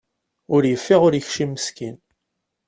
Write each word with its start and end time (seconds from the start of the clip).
Ur 0.55 0.61
yeffiɣ, 0.71 1.01
ur 1.07 1.13
yekcim 1.15 1.51
meskin. 1.55 1.95